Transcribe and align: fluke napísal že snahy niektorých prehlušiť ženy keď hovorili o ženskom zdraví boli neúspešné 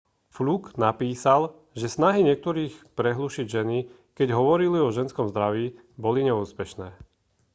fluke 0.35 0.69
napísal 0.85 1.41
že 1.79 1.85
snahy 1.95 2.21
niektorých 2.29 2.75
prehlušiť 2.97 3.45
ženy 3.55 3.79
keď 4.17 4.27
hovorili 4.39 4.77
o 4.81 4.89
ženskom 4.97 5.25
zdraví 5.31 5.65
boli 6.05 6.19
neúspešné 6.29 6.87